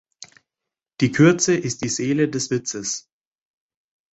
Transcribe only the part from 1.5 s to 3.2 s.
ist die Seele des Witzes